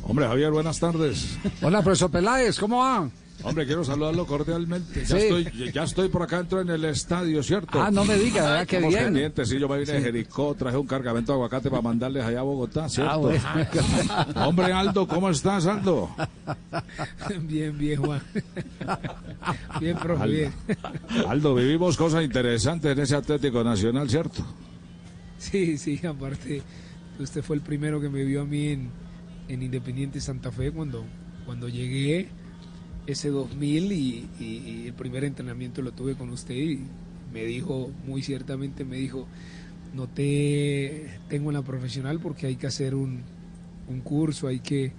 Hombre, 0.03 0.25
Javier, 0.27 0.51
buenas 0.51 0.79
tardes. 0.79 1.35
Hola, 1.61 1.81
profesor 1.81 2.09
Peláez, 2.11 2.57
¿cómo 2.59 2.79
va? 2.79 3.09
Hombre, 3.41 3.65
quiero 3.65 3.83
saludarlo 3.83 4.25
cordialmente. 4.25 5.01
Ya, 5.01 5.07
Sí. 5.07 5.17
estoy, 5.17 5.71
ya 5.73 5.83
estoy 5.83 6.07
por 6.07 6.21
acá 6.21 6.37
dentro 6.37 6.61
en 6.61 6.69
el 6.69 6.85
estadio, 6.85 7.41
¿cierto? 7.43 7.81
Ah, 7.81 7.89
no 7.91 8.05
me 8.05 8.15
diga, 8.15 8.43
¿verdad? 8.43 8.67
Qué 8.67 8.79
bien. 8.79 8.93
pendientes, 9.05 9.49
sí, 9.49 9.59
yo 9.59 9.67
me 9.67 9.79
vine 9.79 9.91
de 9.91 10.01
Jericó, 10.01 10.55
traje 10.55 10.77
un 10.77 10.85
cargamento 10.87 11.31
de 11.31 11.37
aguacate 11.37 11.69
para 11.69 11.81
mandarles 11.81 12.23
allá 12.23 12.39
a 12.39 12.43
Bogotá, 12.43 12.87
¿cierto? 12.87 13.11
Ah, 13.11 13.17
bueno. 13.17 13.41
Hombre, 14.47 14.71
Aldo, 14.71 15.07
¿cómo 15.07 15.29
estás, 15.29 15.65
Aldo? 15.65 16.09
bien, 17.41 17.77
bien 17.77 18.01
Juan. 18.01 18.21
bien, 19.79 19.97
profe, 19.97 20.23
Aldo. 20.23 20.33
bien. 20.33 20.53
Aldo, 21.27 21.55
vivimos 21.55 21.97
cosas 21.97 22.23
interesantes 22.23 22.91
en 22.91 22.99
ese 22.99 23.15
Atlético 23.15 23.63
Nacional, 23.63 24.09
¿cierto? 24.09 24.45
Sí, 25.37 25.77
sí, 25.77 25.99
aparte, 26.05 26.61
usted 27.19 27.41
fue 27.43 27.55
el 27.57 27.61
primero 27.61 27.99
que 27.99 28.09
me 28.09 28.23
vio 28.23 28.41
a 28.43 28.45
mí 28.45 28.67
en, 28.69 28.89
en 29.49 29.63
Independiente 29.63 30.21
Santa 30.21 30.51
Fe 30.51 30.71
cuando, 30.71 31.03
cuando 31.45 31.67
llegué 31.67 32.29
ese 33.07 33.29
2000 33.29 33.91
y, 33.91 34.27
y- 34.39 34.87
el 34.87 34.93
primer 34.93 35.23
entrenamiento 35.23 35.81
lo 35.81 35.91
tuve 35.91 36.15
con 36.15 36.29
usted 36.29 36.55
y 36.55 36.79
me 37.33 37.43
dijo, 37.45 37.91
muy 38.05 38.21
ciertamente 38.21 38.85
me 38.85 38.97
dijo, 38.97 39.27
no 39.95 40.07
te 40.07 41.19
tengo 41.29 41.49
en 41.51 41.55
la 41.55 41.61
profesional 41.63 42.19
porque 42.19 42.47
hay 42.47 42.55
que 42.55 42.67
hacer 42.67 42.95
un, 42.95 43.21
un 43.89 44.01
curso, 44.01 44.47
hay 44.47 44.59
que, 44.59 44.91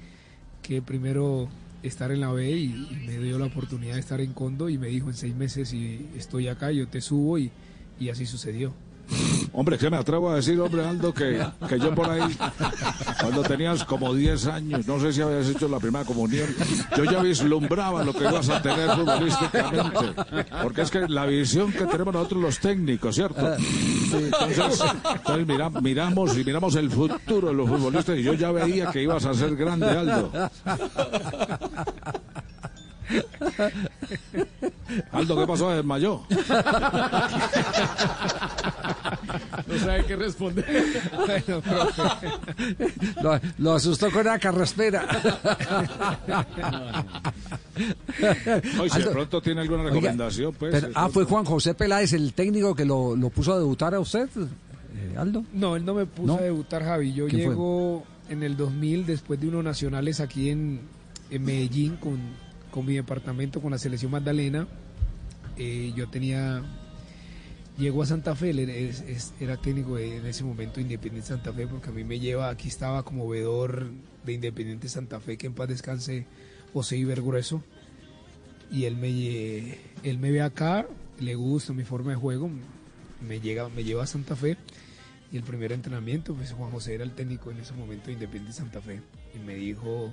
que 0.62 0.82
primero 0.82 1.48
estar 1.82 2.10
en 2.12 2.20
la 2.20 2.32
B 2.32 2.50
y, 2.50 2.64
y 2.64 3.02
me 3.06 3.18
dio 3.18 3.38
la 3.38 3.46
oportunidad 3.46 3.94
de 3.94 4.00
estar 4.00 4.20
en 4.20 4.32
Condo 4.32 4.68
y 4.68 4.78
me 4.78 4.88
dijo 4.88 5.08
en 5.08 5.14
seis 5.16 5.34
meses 5.34 5.72
y 5.72 6.06
estoy 6.16 6.48
acá, 6.48 6.72
yo 6.72 6.88
te 6.88 7.00
subo 7.00 7.38
y, 7.38 7.50
y 8.00 8.08
así 8.08 8.26
sucedió. 8.26 8.72
Hombre, 9.56 9.78
que 9.78 9.88
me 9.88 9.96
atrevo 9.96 10.30
a 10.30 10.34
decir, 10.34 10.58
hombre, 10.60 10.84
Aldo, 10.84 11.14
que, 11.14 11.40
que 11.68 11.78
yo 11.78 11.94
por 11.94 12.10
ahí, 12.10 12.36
cuando 13.20 13.42
tenías 13.42 13.84
como 13.84 14.12
10 14.12 14.46
años, 14.48 14.84
no 14.86 14.98
sé 14.98 15.12
si 15.12 15.22
habías 15.22 15.48
hecho 15.48 15.68
la 15.68 15.78
primera 15.78 16.04
comunión, 16.04 16.48
yo 16.96 17.04
ya 17.04 17.22
vislumbraba 17.22 18.02
lo 18.02 18.12
que 18.12 18.24
ibas 18.24 18.48
a 18.48 18.60
tener 18.60 18.90
futbolísticamente. 18.90 20.22
Porque 20.60 20.80
es 20.82 20.90
que 20.90 21.06
la 21.08 21.24
visión 21.26 21.70
que 21.72 21.86
tenemos 21.86 22.12
nosotros 22.14 22.42
los 22.42 22.58
técnicos, 22.58 23.14
¿cierto? 23.14 23.54
Entonces, 24.12 24.82
entonces 25.14 25.46
mira- 25.46 25.70
miramos 25.70 26.36
y 26.36 26.44
miramos 26.44 26.74
el 26.74 26.90
futuro 26.90 27.48
de 27.48 27.54
los 27.54 27.68
futbolistas 27.68 28.18
y 28.18 28.22
yo 28.24 28.32
ya 28.34 28.50
veía 28.50 28.90
que 28.90 29.02
ibas 29.04 29.24
a 29.24 29.34
ser 29.34 29.54
grande, 29.54 29.86
Aldo. 29.88 30.32
Aldo, 35.12 35.36
¿qué 35.38 35.46
pasó? 35.46 35.70
¿Desmayó? 35.70 36.22
Sabe 39.84 40.04
qué 40.06 40.16
responder. 40.16 40.64
Bueno, 41.26 41.60
profe. 41.60 42.28
Lo, 43.22 43.40
lo 43.58 43.72
asustó 43.74 44.10
con 44.10 44.24
la 44.24 44.38
carraspera. 44.38 45.06
Oye, 48.80 48.90
si 48.90 48.98
de 49.02 49.06
pronto 49.10 49.40
tiene 49.42 49.60
alguna 49.62 49.82
oiga, 49.84 49.94
recomendación, 49.94 50.54
pues. 50.54 50.72
pero- 50.80 50.92
ah, 50.94 51.08
fue. 51.08 51.24
Juan 51.24 51.44
José 51.44 51.74
Peláez 51.74 52.12
el 52.12 52.32
técnico 52.32 52.74
que 52.74 52.84
lo, 52.84 53.16
lo 53.16 53.30
puso 53.30 53.52
a 53.54 53.58
debutar 53.58 53.94
a 53.94 54.00
usted, 54.00 54.28
eh, 54.36 55.14
Aldo. 55.18 55.44
No, 55.52 55.76
él 55.76 55.84
no 55.84 55.94
me 55.94 56.06
puso 56.06 56.26
¿No? 56.34 56.38
a 56.38 56.42
debutar, 56.42 56.84
Javi. 56.84 57.12
Yo 57.12 57.26
llego 57.28 58.04
en 58.28 58.42
el 58.42 58.56
2000 58.56 59.06
después 59.06 59.40
de 59.40 59.48
unos 59.48 59.64
nacionales 59.64 60.20
aquí 60.20 60.50
en, 60.50 60.80
en 61.30 61.44
Medellín 61.44 61.96
con, 61.96 62.18
con 62.70 62.86
mi 62.86 62.94
departamento, 62.94 63.60
con 63.60 63.72
la 63.72 63.78
selección 63.78 64.12
Magdalena. 64.12 64.66
Eh, 65.56 65.92
yo 65.96 66.08
tenía... 66.08 66.62
Llego 67.76 68.02
a 68.02 68.06
Santa 68.06 68.36
Fe, 68.36 68.50
era, 69.40 69.56
técnico 69.56 69.96
de- 69.96 70.18
en 70.18 70.26
ese 70.26 70.44
momento 70.44 70.76
de 70.76 70.82
Independiente 70.82 71.28
Santa 71.28 71.52
Fe, 71.52 71.66
porque 71.66 71.88
a 71.88 71.92
mí 71.92 72.04
me 72.04 72.20
lleva, 72.20 72.48
aquí 72.48 72.68
estaba 72.68 73.02
como 73.02 73.28
vedor 73.28 73.90
de 74.24 74.32
Independiente 74.32 74.88
Santa 74.88 75.18
Fe, 75.18 75.36
que 75.36 75.48
en 75.48 75.54
paz 75.54 75.68
descanse 75.68 76.26
José 76.72 76.96
Iber 76.98 77.20
Grueso. 77.20 77.64
Y 78.70 78.84
él 78.84 78.96
me, 78.96 79.76
él 80.04 80.18
me 80.18 80.30
ve 80.30 80.40
acá, 80.42 80.86
le 81.18 81.34
gusta 81.34 81.72
mi 81.72 81.82
forma 81.82 82.10
de 82.10 82.16
juego, 82.16 82.48
me, 83.26 83.40
llega, 83.40 83.68
me 83.68 83.82
lleva 83.82 84.04
a 84.04 84.06
Santa 84.06 84.36
Fe. 84.36 84.56
Y 85.32 85.36
el 85.36 85.42
primer 85.42 85.72
entrenamiento, 85.72 86.32
pues 86.34 86.52
Juan 86.52 86.70
José 86.70 86.94
era 86.94 87.02
el 87.02 87.10
técnico 87.12 87.50
en 87.50 87.58
ese 87.58 87.72
momento 87.74 88.06
de 88.06 88.12
Independiente 88.12 88.52
Santa 88.56 88.80
Fe. 88.80 89.00
Y 89.34 89.38
me 89.44 89.56
dijo, 89.56 90.12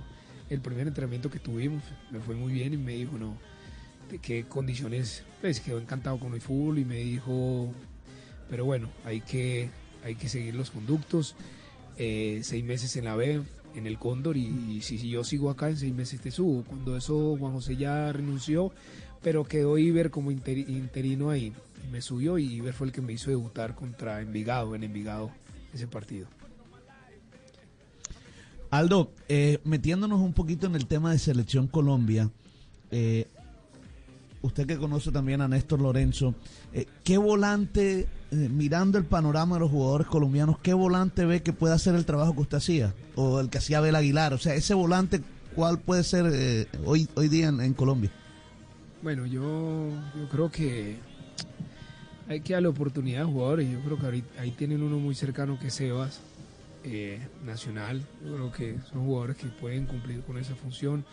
el 0.49 0.61
primer 0.61 0.87
entrenamiento 0.87 1.29
que 1.29 1.37
tuvimos, 1.37 1.83
me 2.09 2.19
fue 2.21 2.33
muy 2.35 2.53
bien 2.53 2.73
y 2.73 2.77
me 2.77 2.93
dijo, 2.93 3.19
no, 3.19 3.37
de 4.11 4.19
qué 4.19 4.43
condiciones, 4.43 5.23
pues 5.39 5.59
quedó 5.61 5.79
encantado 5.79 6.19
con 6.19 6.33
el 6.33 6.41
fútbol 6.41 6.79
y 6.79 6.85
me 6.85 6.97
dijo, 6.97 7.73
pero 8.49 8.65
bueno, 8.65 8.89
hay 9.05 9.21
que, 9.21 9.69
hay 10.03 10.15
que 10.15 10.29
seguir 10.29 10.53
los 10.53 10.69
conductos. 10.69 11.35
Eh, 11.97 12.41
seis 12.43 12.63
meses 12.63 12.95
en 12.95 13.05
la 13.05 13.15
B, 13.15 13.41
en 13.75 13.87
el 13.87 13.97
Cóndor, 13.97 14.37
y, 14.37 14.47
y 14.69 14.81
si, 14.81 14.97
si 14.97 15.09
yo 15.09 15.23
sigo 15.23 15.49
acá, 15.49 15.69
en 15.69 15.77
seis 15.77 15.93
meses 15.93 16.19
te 16.19 16.31
subo. 16.31 16.63
Cuando 16.63 16.97
eso, 16.97 17.35
Juan 17.37 17.53
José 17.53 17.77
ya 17.77 18.11
renunció, 18.11 18.71
pero 19.21 19.43
quedó 19.45 19.77
Iber 19.77 20.09
como 20.09 20.31
interi- 20.31 20.67
interino 20.67 21.29
ahí. 21.29 21.53
Y 21.87 21.91
me 21.91 22.01
subió 22.01 22.37
y 22.37 22.45
Iber 22.55 22.73
fue 22.73 22.87
el 22.87 22.93
que 22.93 23.01
me 23.01 23.13
hizo 23.13 23.29
debutar 23.29 23.75
contra 23.75 24.21
Envigado, 24.21 24.75
en 24.75 24.83
Envigado, 24.83 25.31
ese 25.73 25.87
partido. 25.87 26.27
Aldo, 28.71 29.11
eh, 29.27 29.59
metiéndonos 29.63 30.21
un 30.21 30.33
poquito 30.33 30.65
en 30.65 30.75
el 30.75 30.87
tema 30.87 31.11
de 31.11 31.19
Selección 31.19 31.67
Colombia, 31.67 32.31
eh, 32.89 33.27
usted 34.41 34.65
que 34.65 34.77
conoce 34.77 35.11
también 35.11 35.41
a 35.41 35.47
Néstor 35.47 35.81
Lorenzo, 35.81 36.35
eh, 36.73 36.85
¿qué 37.03 37.17
volante, 37.17 38.07
eh, 38.31 38.35
mirando 38.49 38.97
el 38.97 39.05
panorama 39.05 39.55
de 39.55 39.61
los 39.61 39.71
jugadores 39.71 40.07
colombianos, 40.07 40.57
qué 40.59 40.73
volante 40.73 41.25
ve 41.25 41.41
que 41.41 41.53
puede 41.53 41.73
hacer 41.73 41.95
el 41.95 42.05
trabajo 42.05 42.33
que 42.33 42.41
usted 42.41 42.57
hacía? 42.57 42.93
O 43.15 43.39
el 43.39 43.49
que 43.49 43.59
hacía 43.59 43.77
Abel 43.77 43.95
Aguilar, 43.95 44.33
o 44.33 44.37
sea, 44.37 44.55
ese 44.55 44.73
volante, 44.73 45.21
¿cuál 45.55 45.79
puede 45.79 46.03
ser 46.03 46.29
eh, 46.31 46.67
hoy, 46.85 47.07
hoy 47.15 47.27
día 47.27 47.49
en, 47.49 47.73
Colombia? 47.73 48.11
Bueno, 49.03 49.25
yo, 49.25 49.89
yo 50.15 50.29
creo 50.29 50.51
que 50.51 50.97
hay 52.27 52.41
que 52.41 52.53
darle 52.53 52.69
oportunidad 52.69 53.23
a 53.23 53.25
jugadores. 53.25 53.69
Yo 53.69 53.79
creo 53.81 53.97
que 53.97 54.05
ahí, 54.05 54.23
ahí 54.39 54.51
tienen 54.51 54.83
uno 54.83 54.99
muy 54.99 55.15
cercano 55.15 55.57
que 55.59 55.67
es 55.67 55.73
Sebas, 55.73 56.21
Nacional. 57.43 58.05
Yo 58.23 58.35
creo 58.35 58.51
que 58.51 58.77
son 58.91 59.05
jugadores 59.05 59.37
que 59.37 59.47
pueden 59.47 59.85
cumplir 59.85 60.21
con 60.21 60.37
esa 60.37 60.55
función. 60.55 61.03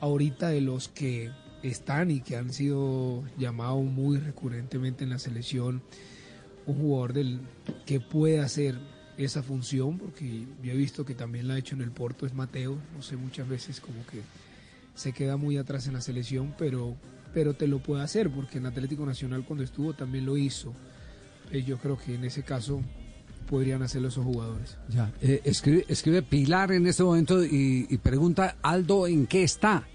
Ahorita 0.00 0.48
de 0.48 0.60
los 0.60 0.88
que 0.88 1.30
están 1.62 2.10
y 2.10 2.20
que 2.20 2.36
han 2.36 2.52
sido 2.52 3.24
llamados 3.38 3.84
muy 3.84 4.18
recurrentemente 4.18 5.04
en 5.04 5.10
la 5.10 5.18
selección, 5.18 5.82
un 6.66 6.76
jugador 6.76 7.12
del, 7.12 7.40
que 7.84 8.00
puede 8.00 8.40
hacer 8.40 8.78
esa 9.16 9.42
función, 9.42 9.98
porque 9.98 10.46
yo 10.62 10.72
he 10.72 10.76
visto 10.76 11.04
que 11.04 11.14
también 11.14 11.48
la 11.48 11.54
ha 11.54 11.58
hecho 11.58 11.74
en 11.74 11.82
el 11.82 11.90
Porto, 11.90 12.26
es 12.26 12.34
Mateo. 12.34 12.76
No 12.94 13.02
sé, 13.02 13.16
muchas 13.16 13.48
veces 13.48 13.80
como 13.80 14.04
que 14.06 14.20
se 14.94 15.12
queda 15.12 15.36
muy 15.36 15.56
atrás 15.56 15.86
en 15.86 15.94
la 15.94 16.00
selección, 16.00 16.54
pero, 16.58 16.96
pero 17.32 17.54
te 17.54 17.66
lo 17.66 17.78
puede 17.78 18.02
hacer, 18.02 18.30
porque 18.30 18.58
en 18.58 18.66
Atlético 18.66 19.06
Nacional 19.06 19.44
cuando 19.44 19.64
estuvo 19.64 19.94
también 19.94 20.26
lo 20.26 20.36
hizo. 20.36 20.74
Eh, 21.50 21.62
yo 21.62 21.78
creo 21.78 21.96
que 21.96 22.14
en 22.14 22.24
ese 22.24 22.42
caso 22.42 22.82
podrían 23.48 23.82
hacerlo 23.82 24.08
esos 24.08 24.24
jugadores. 24.24 24.76
Eh, 25.22 25.40
escribe, 25.44 25.84
escribe 25.88 26.22
Pilar 26.22 26.72
en 26.72 26.86
este 26.86 27.04
momento 27.04 27.44
y 27.44 27.98
pregunta, 28.02 28.56
Aldo, 28.60 29.06
¿en 29.06 29.26
qué 29.26 29.44
está? 29.44 29.86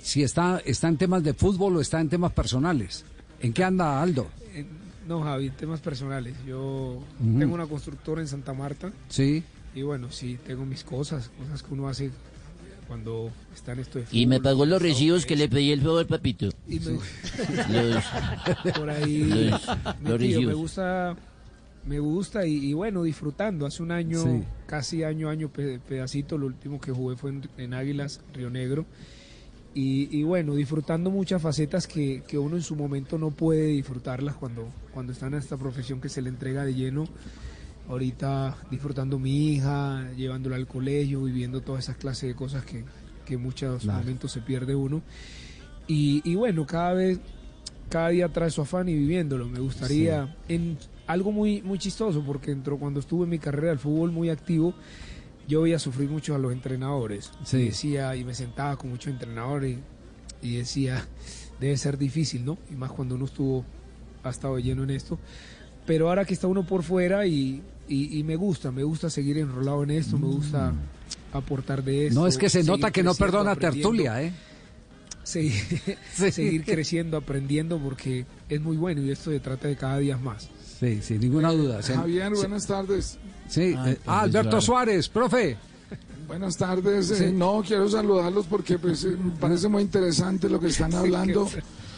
Si 0.00 0.22
está, 0.22 0.60
está 0.64 0.88
en 0.88 0.96
temas 0.96 1.22
de 1.22 1.34
fútbol 1.34 1.76
o 1.76 1.80
está 1.80 2.00
en 2.00 2.08
temas 2.08 2.32
personales. 2.32 3.04
¿En 3.40 3.52
qué 3.52 3.64
anda 3.64 4.02
Aldo? 4.02 4.26
Eh, 4.54 4.64
no, 5.06 5.22
Javi, 5.22 5.50
temas 5.50 5.80
personales. 5.80 6.34
Yo 6.46 7.02
tengo 7.18 7.54
una 7.54 7.66
constructora 7.66 8.20
en 8.20 8.28
Santa 8.28 8.52
Marta 8.54 8.92
Sí. 9.08 9.42
y 9.74 9.82
bueno, 9.82 10.10
sí, 10.10 10.38
tengo 10.46 10.64
mis 10.66 10.84
cosas, 10.84 11.30
cosas 11.38 11.62
que 11.62 11.74
uno 11.74 11.88
hace 11.88 12.10
cuando 12.88 13.30
está 13.54 13.72
en 13.72 13.78
esto 13.80 13.98
de 14.00 14.06
Y 14.10 14.26
me 14.26 14.40
pagó 14.40 14.66
los 14.66 14.82
recibos 14.82 15.24
que 15.24 15.36
le 15.36 15.48
pedí 15.48 15.70
el 15.70 15.80
favor, 15.80 16.06
papito. 16.08 16.48
Y 16.66 16.80
me- 16.80 16.98
Los- 17.68 18.74
por 18.76 18.90
ahí 18.90 19.48
los- 19.50 19.66
los 20.02 20.20
recibos. 20.20 20.44
me 20.46 20.54
gusta 20.54 21.16
me 21.86 21.98
gusta 21.98 22.46
y, 22.46 22.56
y 22.56 22.72
bueno 22.74 23.02
disfrutando 23.04 23.64
hace 23.64 23.82
un 23.82 23.90
año 23.92 24.22
Sí. 24.22 24.42
casi 24.66 25.02
año 25.02 25.30
año 25.30 25.48
pe- 25.48 25.78
pedacito 25.78 26.36
lo 26.36 26.46
último 26.46 26.78
que 26.78 26.92
jugué 26.92 27.16
fue 27.16 27.30
en, 27.30 27.48
en 27.56 27.72
Águilas 27.72 28.20
Río 28.34 28.50
Negro 28.50 28.84
y, 29.74 30.08
y 30.18 30.22
bueno 30.24 30.54
disfrutando 30.54 31.10
muchas 31.10 31.40
facetas 31.40 31.86
que, 31.86 32.22
que 32.26 32.38
uno 32.38 32.56
en 32.56 32.62
su 32.62 32.74
momento 32.74 33.18
no 33.18 33.30
puede 33.30 33.66
disfrutarlas 33.66 34.34
cuando 34.34 34.68
cuando 34.92 35.12
está 35.12 35.26
en 35.28 35.34
esta 35.34 35.56
profesión 35.56 36.00
que 36.00 36.08
se 36.08 36.20
le 36.22 36.28
entrega 36.28 36.64
de 36.64 36.74
lleno 36.74 37.04
ahorita 37.88 38.56
disfrutando 38.70 39.18
mi 39.18 39.52
hija 39.52 40.10
llevándola 40.16 40.56
al 40.56 40.66
colegio 40.66 41.22
viviendo 41.22 41.60
todas 41.60 41.84
esas 41.84 41.96
clases 41.96 42.28
de 42.28 42.34
cosas 42.34 42.64
que, 42.64 42.84
que 43.24 43.34
en 43.34 43.42
muchos 43.42 43.82
Claro. 43.82 44.00
momentos 44.00 44.32
se 44.32 44.40
pierde 44.40 44.74
uno 44.74 45.02
y, 45.88 46.20
y 46.24 46.36
bueno, 46.36 46.66
cada 46.66 46.92
vez, 46.94 47.18
cada 47.88 48.10
día 48.10 48.28
trae 48.28 48.48
su 48.50 48.62
afán 48.62 48.88
y 48.88 48.94
viviéndolo. 48.94 49.48
Me 49.48 49.58
gustaría, 49.58 50.36
en 50.48 50.78
algo 51.08 51.32
muy, 51.32 51.62
muy 51.62 51.78
chistoso, 51.80 52.22
porque 52.24 52.52
entró, 52.52 52.78
cuando 52.78 53.00
estuve 53.00 53.24
en 53.24 53.30
mi 53.30 53.40
carrera 53.40 53.70
del 53.70 53.80
fútbol 53.80 54.12
muy 54.12 54.30
activo, 54.30 54.72
yo 55.50 55.62
veía 55.62 55.78
sufrir 55.78 56.08
mucho 56.08 56.34
a 56.34 56.38
los 56.38 56.52
entrenadores. 56.52 57.30
Sí. 57.44 57.56
Y 57.58 57.64
decía, 57.66 58.14
y 58.14 58.24
me 58.24 58.34
sentaba 58.34 58.76
con 58.76 58.90
muchos 58.90 59.12
entrenadores 59.12 59.78
y, 60.40 60.48
y 60.48 60.56
decía, 60.56 61.04
debe 61.58 61.76
ser 61.76 61.98
difícil, 61.98 62.44
¿no? 62.44 62.56
Y 62.70 62.74
más 62.74 62.92
cuando 62.92 63.16
uno 63.16 63.24
estuvo, 63.24 63.64
ha 64.22 64.30
estado 64.30 64.58
lleno 64.58 64.84
en 64.84 64.90
esto. 64.90 65.18
Pero 65.86 66.08
ahora 66.08 66.24
que 66.24 66.34
está 66.34 66.46
uno 66.46 66.64
por 66.64 66.84
fuera 66.84 67.26
y, 67.26 67.62
y, 67.88 68.18
y 68.18 68.22
me 68.22 68.36
gusta, 68.36 68.70
me 68.70 68.84
gusta 68.84 69.10
seguir 69.10 69.38
enrolado 69.38 69.82
en 69.82 69.90
esto, 69.90 70.18
me 70.18 70.28
gusta 70.28 70.72
aportar 71.32 71.82
de 71.82 72.06
esto. 72.06 72.20
Mm. 72.20 72.22
No, 72.22 72.28
es 72.28 72.38
que 72.38 72.48
se 72.48 72.62
nota 72.62 72.92
que 72.92 73.02
no 73.02 73.14
perdona 73.14 73.56
tertulia, 73.56 74.22
¿eh? 74.22 74.32
Seguir, 75.30 75.98
seguir 76.32 76.64
creciendo, 76.64 77.16
aprendiendo, 77.16 77.78
porque 77.78 78.26
es 78.48 78.60
muy 78.60 78.76
bueno 78.76 79.02
y 79.02 79.10
esto 79.10 79.30
se 79.30 79.40
trata 79.40 79.68
de 79.68 79.76
cada 79.76 79.98
día 79.98 80.16
más. 80.16 80.48
Sí, 80.78 81.00
sin 81.02 81.20
ninguna 81.20 81.52
duda. 81.52 81.82
Se- 81.82 81.94
Javier, 81.94 82.32
buenas 82.34 82.66
tardes. 82.66 83.18
Sí, 83.48 83.74
eh, 83.86 83.98
ah, 84.06 84.20
Alberto 84.22 84.60
Suárez, 84.60 85.08
profe. 85.08 85.56
Buenas 86.26 86.56
tardes. 86.56 87.10
eh, 87.10 87.32
no, 87.32 87.62
quiero 87.66 87.88
saludarlos 87.88 88.46
porque 88.46 88.78
pues, 88.78 89.04
eh, 89.04 89.16
me 89.20 89.32
parece 89.32 89.66
muy 89.68 89.82
interesante 89.82 90.48
lo 90.48 90.60
que 90.60 90.68
están 90.68 90.94
hablando. 90.94 91.48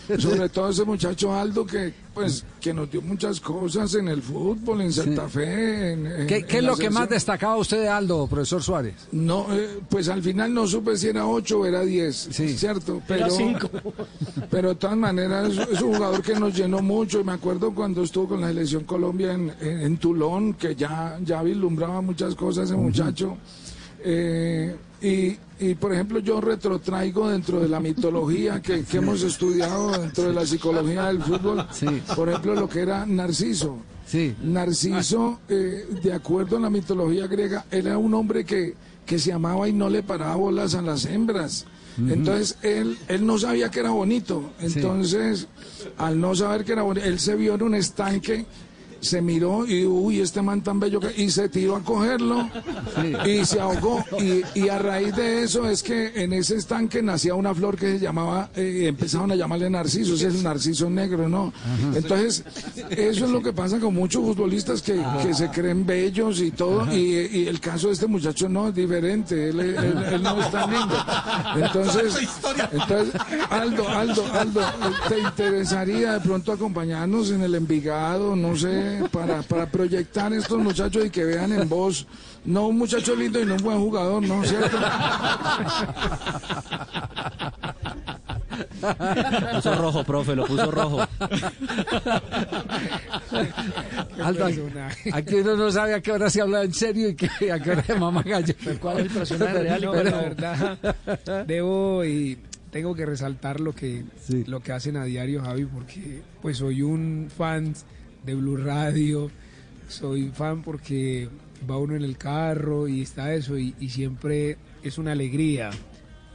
Sobre 0.18 0.48
todo 0.48 0.68
ese 0.70 0.84
muchacho 0.84 1.32
Aldo 1.34 1.64
que 1.66 1.92
pues 2.12 2.44
que 2.60 2.74
nos 2.74 2.90
dio 2.90 3.00
muchas 3.00 3.40
cosas 3.40 3.94
en 3.94 4.08
el 4.08 4.20
fútbol, 4.20 4.82
en 4.82 4.92
Santa 4.92 5.28
Fe. 5.28 5.92
En, 5.92 6.06
en- 6.06 6.26
¿Qué, 6.26 6.44
qué 6.44 6.58
es 6.58 6.64
lo 6.64 6.76
que 6.76 6.90
más 6.90 7.08
destacaba 7.08 7.56
usted 7.56 7.80
de 7.80 7.88
Aldo, 7.88 8.26
profesor 8.26 8.62
Suárez? 8.62 8.94
No, 9.12 9.46
eh, 9.54 9.80
pues 9.88 10.08
al 10.08 10.22
final 10.22 10.52
no 10.52 10.66
supe 10.66 10.96
si 10.96 11.08
era 11.08 11.26
8 11.26 11.60
o 11.60 11.66
era 11.66 11.80
10, 11.82 12.28
Sí. 12.30 12.56
¿cierto? 12.58 13.00
Pero, 13.08 13.26
pero 14.50 14.68
de 14.70 14.74
todas 14.74 14.96
maneras 14.96 15.52
es 15.70 15.80
un 15.80 15.94
jugador 15.94 16.22
que 16.22 16.34
nos 16.34 16.54
llenó 16.54 16.82
mucho 16.82 17.20
y 17.20 17.24
me 17.24 17.32
acuerdo 17.32 17.74
cuando 17.74 18.02
estuvo 18.02 18.28
con 18.28 18.40
la 18.42 18.48
selección 18.48 18.84
Colombia 18.84 19.32
en, 19.32 19.52
en, 19.60 19.80
en 19.82 19.96
Tulón, 19.98 20.54
que 20.54 20.74
ya, 20.74 21.18
ya 21.24 21.42
vislumbraba 21.42 22.00
muchas 22.02 22.34
cosas 22.34 22.64
ese 22.66 22.76
muchacho. 22.76 23.36
Eh, 24.04 24.76
y, 25.00 25.36
y, 25.64 25.74
por 25.74 25.92
ejemplo 25.92 26.18
yo 26.20 26.40
retrotraigo 26.40 27.28
dentro 27.28 27.60
de 27.60 27.68
la 27.68 27.80
mitología 27.80 28.60
que, 28.62 28.84
que 28.84 28.96
hemos 28.98 29.22
estudiado 29.22 29.90
dentro 29.92 30.24
de 30.24 30.32
la 30.32 30.46
psicología 30.46 31.06
del 31.06 31.22
fútbol, 31.22 31.66
Sí. 31.72 31.86
por 32.14 32.28
ejemplo 32.28 32.54
lo 32.54 32.68
que 32.68 32.80
era 32.80 33.04
Narciso. 33.06 33.78
Sí. 34.06 34.34
Narciso, 34.42 35.40
eh, 35.48 35.86
de 36.02 36.12
acuerdo 36.12 36.56
a 36.56 36.60
la 36.60 36.70
mitología 36.70 37.26
griega, 37.26 37.64
él 37.70 37.86
era 37.86 37.98
un 37.98 38.12
hombre 38.14 38.44
que, 38.44 38.74
que 39.06 39.18
se 39.18 39.32
amaba 39.32 39.68
y 39.68 39.72
no 39.72 39.88
le 39.88 40.02
paraba 40.02 40.36
bolas 40.36 40.74
a 40.74 40.82
las 40.82 41.04
hembras. 41.06 41.64
Entonces 41.98 42.56
él, 42.62 42.96
él 43.08 43.26
no 43.26 43.36
sabía 43.38 43.70
que 43.70 43.80
era 43.80 43.90
bonito. 43.90 44.52
Entonces, 44.60 45.46
al 45.98 46.18
no 46.20 46.34
saber 46.34 46.64
que 46.64 46.72
era 46.72 46.82
bonito, 46.82 47.06
él 47.06 47.18
se 47.18 47.36
vio 47.36 47.54
en 47.54 47.62
un 47.62 47.74
estanque, 47.74 48.46
se 49.02 49.20
miró 49.20 49.66
y 49.66 49.84
uy, 49.84 50.20
este 50.20 50.40
man 50.40 50.62
tan 50.62 50.80
bello 50.80 51.00
que... 51.00 51.12
y 51.20 51.30
se 51.30 51.48
tiró 51.48 51.76
a 51.76 51.80
cogerlo 51.82 52.48
y 53.26 53.44
se 53.44 53.60
ahogó. 53.60 54.02
Y, 54.18 54.42
y 54.58 54.68
a 54.68 54.78
raíz 54.78 55.14
de 55.14 55.42
eso 55.42 55.68
es 55.68 55.82
que 55.82 56.12
en 56.22 56.32
ese 56.32 56.56
estanque 56.56 57.02
nacía 57.02 57.34
una 57.34 57.54
flor 57.54 57.76
que 57.76 57.98
se 57.98 57.98
llamaba, 57.98 58.48
eh, 58.56 58.84
empezaron 58.88 59.30
a 59.32 59.34
llamarle 59.34 59.68
narciso, 59.68 60.14
ese 60.14 60.28
es 60.28 60.34
el 60.36 60.42
narciso 60.42 60.88
negro, 60.88 61.28
¿no? 61.28 61.52
Entonces, 61.94 62.44
eso 62.90 63.24
es 63.24 63.30
lo 63.30 63.42
que 63.42 63.52
pasa 63.52 63.78
con 63.78 63.92
muchos 63.94 64.22
futbolistas 64.24 64.80
que, 64.82 65.02
que 65.22 65.34
se 65.34 65.48
creen 65.50 65.84
bellos 65.84 66.40
y 66.40 66.50
todo, 66.52 66.90
y, 66.94 67.28
y 67.32 67.46
el 67.48 67.60
caso 67.60 67.88
de 67.88 67.94
este 67.94 68.06
muchacho 68.06 68.48
no 68.48 68.68
es 68.68 68.74
diferente, 68.74 69.48
él, 69.50 69.60
él- 69.60 70.04
él 70.12 70.22
no 70.22 70.40
es 70.40 70.50
tan 70.50 70.70
lindo. 70.70 70.94
Entonces, 71.56 72.14
entonces, 72.72 73.20
Aldo, 73.50 73.88
Aldo, 73.88 74.24
Aldo, 74.32 74.60
¿te 75.08 75.18
interesaría 75.18 76.12
de 76.14 76.20
pronto 76.20 76.52
acompañarnos 76.52 77.30
en 77.30 77.42
el 77.42 77.54
Envigado, 77.54 78.36
no 78.36 78.56
sé, 78.56 78.91
para, 79.10 79.42
para 79.42 79.66
proyectar 79.66 80.32
estos 80.32 80.58
muchachos 80.58 81.06
y 81.06 81.10
que 81.10 81.24
vean 81.24 81.52
en 81.52 81.68
vos, 81.68 82.06
no 82.44 82.66
un 82.68 82.78
muchacho 82.78 83.14
lindo 83.14 83.40
y 83.40 83.44
no 83.44 83.54
un 83.54 83.62
buen 83.62 83.78
jugador, 83.80 84.22
¿no? 84.22 84.42
¿Cierto? 84.44 84.78
Lo 88.82 89.50
puso 89.56 89.74
rojo, 89.76 90.04
profe, 90.04 90.34
lo 90.36 90.46
puso 90.46 90.70
rojo. 90.70 91.00
Aldo, 94.22 94.44
personaje. 94.46 95.10
aquí 95.12 95.34
uno 95.36 95.56
no 95.56 95.70
sabe 95.70 95.94
a 95.94 96.00
qué 96.00 96.12
hora 96.12 96.28
se 96.30 96.40
habla 96.42 96.62
en 96.62 96.72
serio 96.74 97.08
y 97.10 97.14
qué, 97.14 97.52
a 97.52 97.58
qué 97.60 97.70
hora 97.70 97.82
de 97.82 97.94
mamá 97.94 98.22
gallo. 98.22 98.54
¿Cuál 98.80 98.98
es 99.00 99.06
el 99.06 99.10
personaje 99.10 99.58
real? 99.62 99.82
No, 99.82 99.94
la 99.94 100.02
verdad, 100.02 100.78
debo 101.46 102.04
y 102.04 102.38
tengo 102.70 102.94
que 102.94 103.06
resaltar 103.06 103.60
lo 103.60 103.72
que, 103.74 104.04
Sí. 104.20 104.44
lo 104.46 104.60
que 104.60 104.72
hacen 104.72 104.96
a 104.96 105.04
diario, 105.04 105.42
Javi, 105.42 105.64
porque 105.66 106.22
pues 106.40 106.58
soy 106.58 106.82
un 106.82 107.28
fan 107.34 107.74
de 108.24 108.34
Blue 108.34 108.56
Radio, 108.56 109.30
soy 109.88 110.30
fan 110.30 110.62
porque 110.62 111.28
va 111.68 111.78
uno 111.78 111.94
en 111.94 112.02
el 112.02 112.16
carro 112.16 112.88
y 112.88 113.02
está 113.02 113.34
eso, 113.34 113.58
y, 113.58 113.74
y 113.78 113.90
siempre 113.90 114.56
es 114.82 114.98
una 114.98 115.12
alegría. 115.12 115.70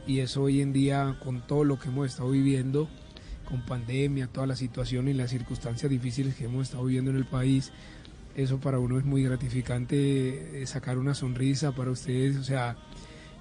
Y 0.06 0.20
eso 0.20 0.42
hoy 0.44 0.62
en 0.62 0.72
día, 0.72 1.18
con 1.22 1.46
todo 1.46 1.64
lo 1.64 1.78
que 1.78 1.88
hemos 1.88 2.08
estado 2.08 2.30
viviendo, 2.30 2.88
con 3.48 3.64
pandemia, 3.64 4.26
toda 4.26 4.46
la 4.46 4.56
situación 4.56 5.08
y 5.08 5.14
las 5.14 5.30
circunstancias 5.30 5.90
difíciles 5.90 6.34
que 6.34 6.44
hemos 6.44 6.68
estado 6.68 6.84
viviendo 6.84 7.10
en 7.10 7.16
el 7.16 7.26
país, 7.26 7.72
eso 8.36 8.58
para 8.58 8.78
uno 8.78 8.98
es 8.98 9.04
muy 9.04 9.22
gratificante, 9.24 10.62
eh, 10.62 10.66
sacar 10.66 10.98
una 10.98 11.14
sonrisa 11.14 11.72
para 11.72 11.90
ustedes, 11.90 12.36
o 12.36 12.44
sea, 12.44 12.76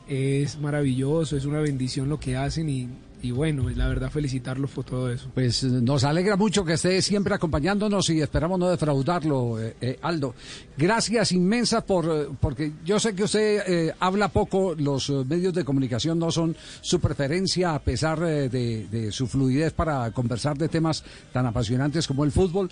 es 0.07 0.59
maravilloso, 0.59 1.37
es 1.37 1.45
una 1.45 1.59
bendición 1.59 2.09
lo 2.09 2.19
que 2.19 2.35
hacen 2.35 2.69
y, 2.69 2.89
y 3.21 3.31
bueno, 3.31 3.69
la 3.69 3.87
verdad 3.87 4.11
felicitarlos 4.11 4.71
por 4.71 4.85
todo 4.85 5.11
eso. 5.11 5.29
Pues 5.33 5.63
eh, 5.63 5.67
nos 5.67 6.03
alegra 6.03 6.35
mucho 6.35 6.63
que 6.63 6.73
esté 6.73 7.01
siempre 7.01 7.33
acompañándonos 7.33 8.09
y 8.09 8.21
esperamos 8.21 8.59
no 8.59 8.69
defraudarlo, 8.69 9.59
eh, 9.59 9.75
eh, 9.81 9.99
Aldo. 10.01 10.35
Gracias 10.77 11.31
inmensas 11.31 11.83
por, 11.83 12.05
eh, 12.05 12.27
porque 12.39 12.73
yo 12.85 12.99
sé 12.99 13.15
que 13.15 13.23
usted 13.23 13.93
habla 13.99 14.29
poco, 14.29 14.75
los 14.75 15.09
medios 15.09 15.53
de 15.53 15.65
comunicación 15.65 16.19
no 16.19 16.31
son 16.31 16.55
su 16.81 16.99
preferencia 16.99 17.73
a 17.73 17.79
pesar 17.79 18.19
de, 18.19 19.09
su 19.11 19.27
fluidez 19.27 19.73
para 19.73 20.11
conversar 20.11 20.57
de 20.57 20.67
temas 20.67 21.03
tan 21.31 21.45
apasionantes 21.45 22.07
como 22.07 22.23
el 22.23 22.31
fútbol. 22.31 22.69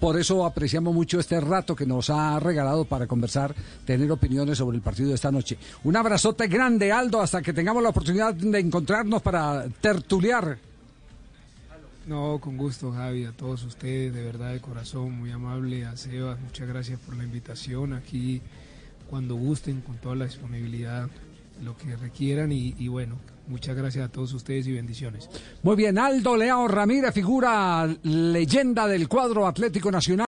Por 0.00 0.18
eso 0.18 0.44
apreciamos 0.44 0.94
mucho 0.94 1.20
este 1.20 1.40
rato 1.40 1.76
que 1.76 1.86
nos 1.86 2.10
ha 2.10 2.38
regalado 2.40 2.84
para 2.84 3.06
conversar, 3.06 3.54
tener 3.84 4.10
opiniones 4.10 4.58
sobre 4.58 4.76
el 4.76 4.82
partido 4.82 5.10
de 5.10 5.14
esta 5.14 5.30
noche. 5.30 5.58
Un 5.84 5.96
abrazote 5.96 6.48
grande, 6.48 6.92
Aldo, 6.92 7.20
hasta 7.20 7.42
que 7.42 7.52
tengamos 7.52 7.82
la 7.82 7.90
oportunidad 7.90 8.34
de 8.34 8.58
encontrarnos 8.58 9.22
para 9.22 9.66
tertuliar. 9.80 10.58
No, 12.06 12.38
con 12.40 12.56
gusto 12.56 12.92
Javi, 12.92 13.24
a 13.24 13.32
todos 13.32 13.64
ustedes, 13.64 14.14
de 14.14 14.22
verdad 14.22 14.52
de 14.52 14.60
corazón, 14.60 15.12
muy 15.12 15.32
amable, 15.32 15.84
a 15.84 15.96
Sebas, 15.96 16.40
muchas 16.40 16.68
gracias 16.68 17.00
por 17.00 17.16
la 17.16 17.24
invitación 17.24 17.94
aquí, 17.94 18.40
cuando 19.10 19.34
gusten, 19.34 19.80
con 19.80 19.96
toda 19.96 20.14
la 20.14 20.26
disponibilidad, 20.26 21.08
lo 21.64 21.76
que 21.76 21.96
requieran 21.96 22.52
y, 22.52 22.76
y 22.78 22.86
bueno, 22.86 23.16
muchas 23.48 23.76
gracias 23.76 24.08
a 24.08 24.12
todos 24.12 24.32
ustedes 24.34 24.66
y 24.66 24.72
bendiciones. 24.72 25.28
Muy 25.62 25.76
bien, 25.76 25.98
Aldo 25.98 26.36
Leao 26.36 26.68
Ramírez, 26.68 27.12
figura 27.12 27.88
leyenda 28.04 28.86
del 28.86 29.08
cuadro 29.08 29.46
Atlético 29.46 29.90
Nacional. 29.90 30.24